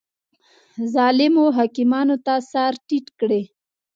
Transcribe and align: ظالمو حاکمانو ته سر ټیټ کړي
ظالمو 0.93 1.45
حاکمانو 1.57 2.15
ته 2.25 2.33
سر 2.51 2.73
ټیټ 2.87 3.05
کړي 3.19 3.41